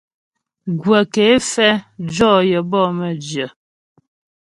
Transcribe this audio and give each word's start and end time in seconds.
Gwə̀ 0.81 1.01
ké 1.13 1.25
fɛ 1.51 1.67
jɔ 2.13 2.31
yəbɔ 2.49 2.81
mə́jyə. 2.97 3.45